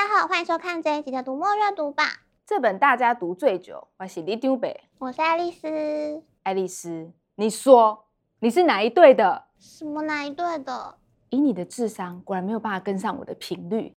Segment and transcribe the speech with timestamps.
[0.00, 2.04] 大家好，欢迎收看这一集的读墨阅读吧。
[2.46, 6.22] 这本大家读最久，我是李丢北，我是爱丽丝。
[6.42, 8.06] 爱丽丝，你说
[8.38, 9.48] 你是哪一队的？
[9.58, 10.96] 什么哪一队的？
[11.28, 13.92] 以你的智商，果然没有办法跟上我的频率。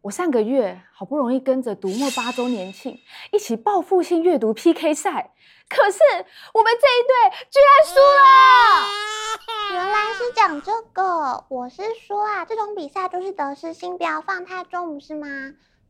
[0.00, 2.98] 我上个月好不容易跟着读墨八周年庆
[3.30, 5.34] 一起报复性阅读 PK 赛，
[5.68, 5.98] 可是
[6.54, 7.12] 我们这一队
[7.50, 8.24] 居然输了。
[9.74, 15.28] 原来是讲这个，我是说啊，这种比赛就是得失心不要放太重，不是吗？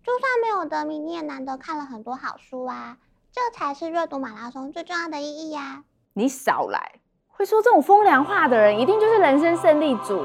[0.05, 2.99] 就算没有得名，你也难得看了很多好书啊，
[3.33, 5.85] 这才是阅读马拉松最重要的意义呀、啊。
[6.13, 10.19] 你少来，会说这种风凉话的人，一定就是人生胜利组。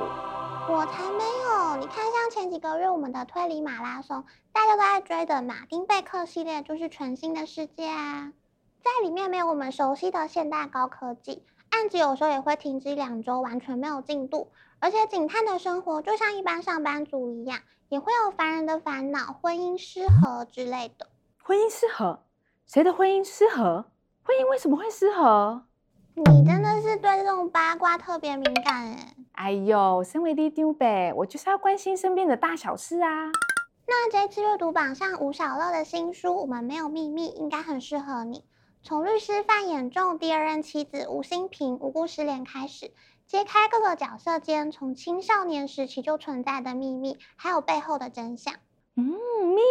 [0.67, 1.77] 我才没有！
[1.77, 8.33] 你看，像前几个月我们的推理马拉松，大家都在追的马丁贝克系列，就是全新的世界啊。
[8.83, 14.49] 在里面没有我们熟悉的现代高科技，案子有时候也会停机两周，完全没有进度。
[14.79, 21.07] 而且警探的生活就像一般上班族一样，也会有烦人的烦恼、婚姻失和之类的。
[21.41, 22.19] 婚姻失和？
[22.67, 23.85] 谁的婚姻失和？
[24.23, 25.63] 婚姻为什么会失和？
[26.15, 29.15] 你真的是对这种八卦特别敏感哎！
[29.31, 33.31] 哎呦，身为李丢呗，我就是要关心身边的大小事啊。
[33.87, 38.43] 那这次阅读榜上吴小乐的新书《我们没有秘密》应该很适合你。
[38.85, 42.91] 从律师范衍仲第二任妻子吴新平无故失联开始，
[43.27, 48.55] 揭开各个角色间从青少年时期就存在的秘密，还有背后的真相。
[48.97, 49.61] 嗯，秘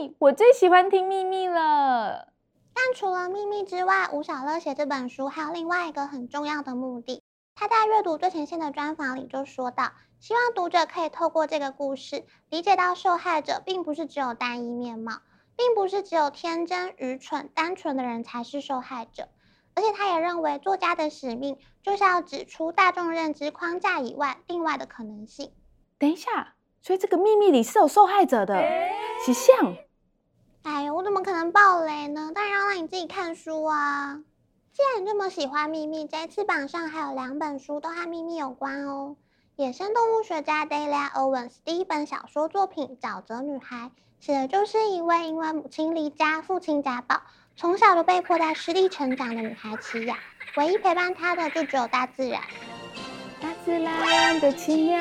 [0.00, 2.32] 密，我最喜欢听秘密了。
[2.72, 7.22] 但除了秘密之外，吴小乐写这本书还有另外一个很重要的目的。
[7.54, 15.20] 他在阅读最前线的专访里就说到，希望读者可以透过这个故事，理解到受害者并不是只有单一面貌，
[15.56, 19.28] 并不是只有天真、愚蠢、单纯的人才是受害者。
[19.76, 25.50] 而且他也认为，作家的使命就是要指出大众认知框架以外另外的可能性。
[25.98, 28.62] 等一下，所以这个秘密里是有受害者的，
[29.24, 29.76] 是像。
[30.62, 32.30] 哎呦，我怎么可能暴雷呢？
[32.34, 34.22] 当然要让你自己看书啊！
[34.72, 39.16] 既然你这么喜欢秘密，这一次榜上还有两本书都和秘密有关哦。
[39.56, 43.86] 野生动物学家 Delia Owens 第一本小说作品《沼泽女孩》，
[44.18, 47.22] 写的就是一位因为母亲离家、父亲家暴，
[47.54, 50.18] 从小就被迫在湿地成长的女孩奇雅。
[50.56, 52.42] 唯一陪伴她的就只有大自然，
[53.40, 54.98] 大自然的奇妙。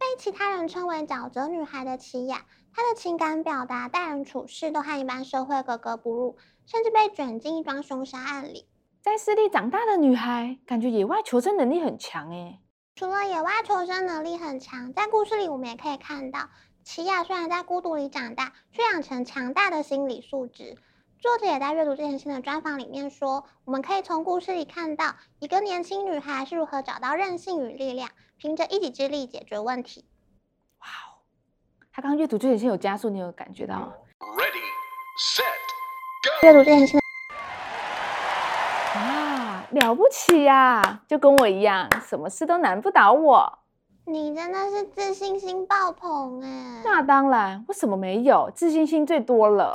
[0.00, 2.44] 被其他人称为沼泽女孩的奇雅。
[2.74, 8.66] 她的情感表达、待人处事都和一般社会格格不入，甚至被卷进一桩凶杀案里。
[9.00, 12.58] 在湿地长大的女孩，感觉野外求生能力很强诶。
[13.02, 16.48] 除了野外求生能力很强，在故事里我们也可以看到，
[16.84, 20.78] 奇亚虽然在孤独里长大，却养成强大的心理素质。
[21.18, 30.04] 作者也在阅读之前新的专访里面说，我们可以从故事里看到一个年轻女孩是如何找到韧性与力量，凭着一己之力解决问题。
[30.78, 31.26] 哇哦
[31.92, 34.62] 他刚刚阅读之前先有加速，你有感觉到吗？Ready,
[35.18, 35.42] set,
[36.22, 36.46] go！
[36.46, 37.01] 阅读之前线啊，
[39.72, 41.02] 了不起呀、啊！
[41.08, 43.58] 就跟我一样，什么事都难不倒我。
[44.04, 46.82] 你真的是自信心爆棚哎！
[46.84, 49.72] 那当然，我什么没有，自信心最多了。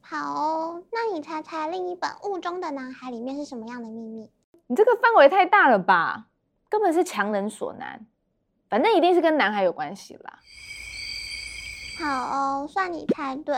[0.00, 4.30] 好哦，那你猜猜另一本《雾中的男孩》里面是什么样的秘密？
[4.66, 6.26] 你这个范围太大了吧？
[6.70, 8.06] 根本是强人所难。
[8.70, 10.38] 反正一定是跟男孩有关系啦。
[12.00, 12.06] 好
[12.62, 13.56] 哦，算你猜对。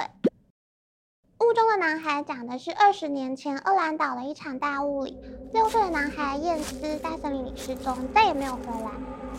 [1.43, 5.17] 雾中的男孩讲的是二十年前厄兰岛的一场大雾里，
[5.55, 8.91] 六岁的男孩燕斯在森林里失踪，再也没有回来。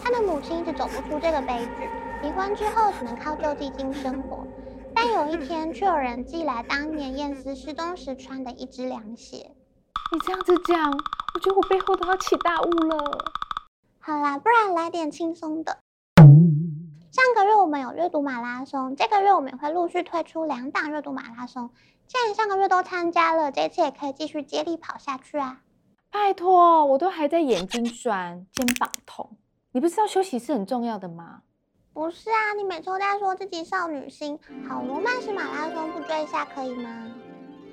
[0.04, 1.90] 他的母亲一直走不出这个悲剧，
[2.24, 4.48] 离婚之后只能靠救济金生活。
[4.96, 9.52] 但有一天，却有人寄来当年燕斯失踪时穿的一只凉鞋。
[10.12, 10.92] 你这样子讲，
[11.36, 13.26] 我觉得我背后都要起大雾了。
[14.00, 15.78] 好啦，不然来点轻松的。
[17.12, 21.70] 上个月我们有阅读马拉松，这个月我们也会陆续推出两档阅读马拉松。
[22.08, 25.62] 既然上个月都参加了，这次也可以继续接力跑下去啊！
[26.10, 29.38] 拜托，我都还在眼睛酸、肩膀痛，
[29.74, 31.42] 你不知道休息是很重要的吗？
[31.92, 34.40] 不是啊，你每周都在说自己少女心，
[34.70, 37.12] 好罗曼史马拉松不追一下可以吗？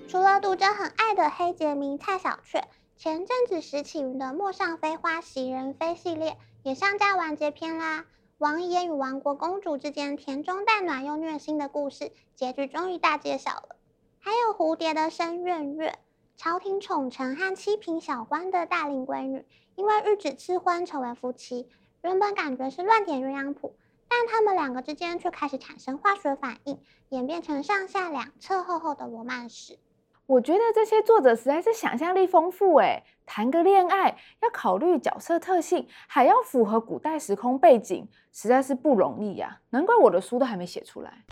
[0.09, 2.65] 除了读者很爱的黑杰明、蔡小雀，
[2.97, 8.05] 前阵子石启云的《陌上飞花袭人飞》系列也上架完结篇啦。
[8.39, 13.75] 王爷与王国公主之间甜中带暖又虐心的故事结局终于大揭晓了。
[14.21, 15.99] 还有蝴蝶的申苑月，
[16.37, 19.45] 朝廷宠臣和七品小官的大龄闺女，
[19.75, 21.69] 因为日子赐婚成为夫妻。
[22.01, 23.75] 原本感觉是乱点鸳鸯谱，
[24.07, 29.81] 但他们两个之间却开始产生化学反应，演变成上下两侧厚厚的罗曼史。
[30.29, 39.59] 我觉得这些作者实在是想象力丰富诶，谈个恋爱要考虑角色特性，还要符合古代时空背景，实在是不容易呀。
[39.71, 41.25] 难怪我的书都还没写出来。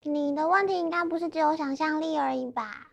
[0.00, 2.86] 你的问题应该不是只有想象力而已吧？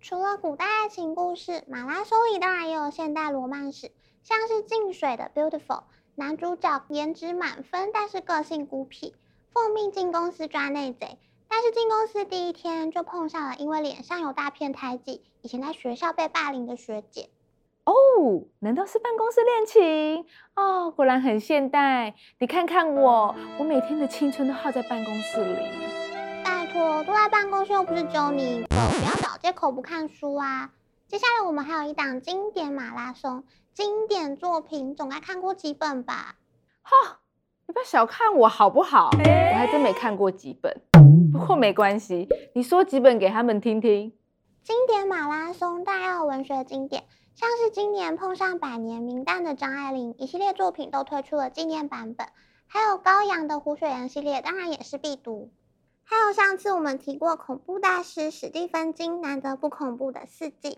[0.00, 3.90] 除了古代爱情故事，马拉松里当然也有现代罗曼史，
[4.22, 5.78] 像是静水的《Beautiful》，
[6.14, 9.16] 男主角颜值满分，但是个性孤僻，
[9.52, 11.18] 奉命进公司抓内贼。
[11.52, 17.28] 但是进公司第一天就碰上了因为脸上有大片胎记，以前在学校被霸凌的学姐。
[17.84, 17.92] 哦，
[18.60, 20.26] 难道是办公室恋情？
[20.54, 22.14] 哦，果然很现代。
[22.38, 25.66] 你看看我，我每天的青春都耗在办公室里。
[26.44, 30.70] 拜托，坐在办公室又不是只有你一个，不要找借口不看书啊。
[31.08, 33.42] 接下来我们还有一档经典马拉松，
[33.74, 36.36] 经典作品总该看过几本吧？
[36.82, 37.18] 哈，
[37.66, 39.10] 你不要小看我好不好？
[39.12, 40.80] 我还真没看过几本。
[41.32, 44.12] 不过没关系，你说几本给他们听听。
[44.62, 47.04] 经典马拉松大要文学经典，
[47.34, 52.26] 像是今年碰上百年名旦的张爱玲，一系列作品都推出了纪念版本。
[52.66, 55.50] 还有高阳的胡雪岩系列，当然也是必读。
[56.02, 60.68] 还有上次我们提过恐怖大师史蒂芬金难得不恐怖的《四季》，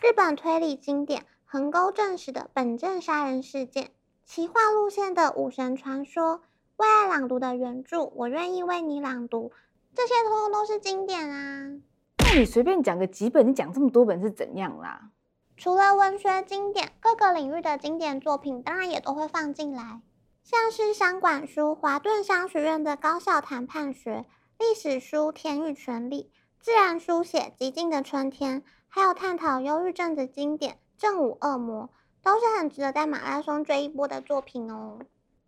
[0.00, 3.90] 日本推理经典横沟正史的本证杀人事件，
[4.24, 6.42] 奇幻路线的武神传说，
[6.76, 9.52] 为爱朗读的原著，我愿意为你朗读。
[9.94, 11.70] 这些通通都是经典啊！
[12.18, 15.10] 那你随便讲个几本，你讲这么多本是怎样啦？
[15.56, 20.00] 除了文学经典，各个领域的经典作品当然也都会放进来，
[20.42, 24.24] 像是商管书华顿商学院的高效谈判学，
[24.58, 31.84] 历史书《天与权力》，自然书写《寂静的春天》，还有探讨忧郁症的经典《正午恶魔》，
[32.22, 34.98] 都是很值得在马拉松追一波的作品哦。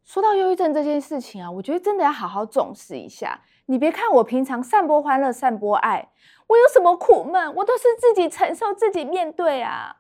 [0.05, 3.41] 说到忧郁症这件事情啊，我觉得真的要好好重视一下。
[3.67, 6.11] 你别看我平常散播欢乐、散播爱，
[6.47, 9.97] 我有什么苦闷，我都是自己承受、自己面对啊。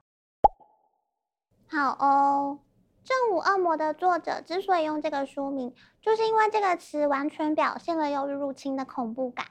[1.66, 2.58] 好哦，
[3.08, 9.46] 《正午恶魔》的作者之所以用这个书名，就是因为这个词完全表现了忧郁入侵的恐怖感。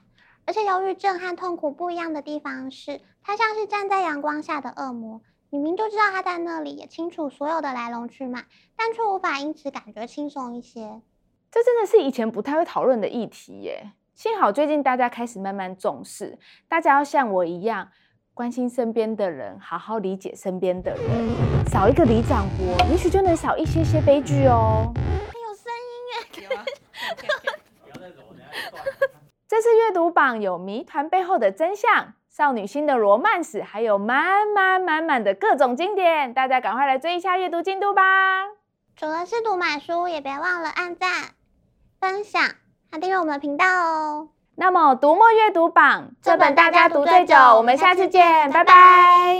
[0.45, 5.21] 而且，忧郁症和痛苦不一样的地方是，它像是站在阳光下的恶魔。
[5.53, 8.43] 你明明就知道他在那里，也清楚所有的来龙去脉，
[8.75, 10.99] 但却无法因此感觉轻松一些。
[11.51, 13.91] 这真的是以前不太会讨论的议题耶。
[14.15, 17.89] 幸好最近大家开始慢慢重视，大家要像我一样
[18.33, 21.29] 关心身边的人，好好理解身边的人，
[21.67, 24.91] 少一个李长伯，也许就能少一些些悲剧哦。
[24.95, 25.71] 还有声
[26.41, 26.59] 音耶！
[29.47, 38.01] 这次阅读榜有谜团背后的真相、少女心的罗曼史，还有满满满满的各种经典，大家赶快来追一下阅读进度吧！
[38.95, 41.11] 除了试读买书，也别忘了按赞、
[41.99, 42.41] 分享。
[42.91, 44.29] 还订阅我们的频道哦。
[44.55, 49.37] 那么，读墨阅读榜这本大家读最久，我们下次见，拜拜。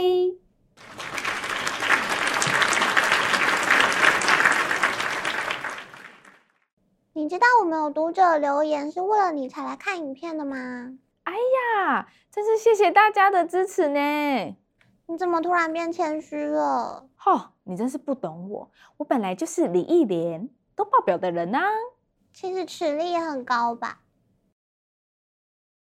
[7.12, 10.92] 你知道我们有读者留言是为了你才来看影片的吗？
[11.24, 14.56] 哎呀，真是谢谢大家的支持呢！
[15.06, 17.08] 你怎么突然变谦虚了？
[17.16, 21.70] 吼，你真是不懂我，我本来就是礼义廉都爆表的人呐、啊。
[22.32, 24.00] 其实实力也很高吧？